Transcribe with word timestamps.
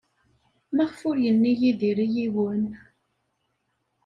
Maɣef 0.75 0.99
ur 1.09 1.17
yenni 1.23 1.53
Yidir 1.59 1.97
i 2.05 2.07
yiwen? 2.15 2.63